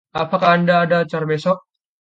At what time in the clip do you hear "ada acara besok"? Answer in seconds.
0.89-1.57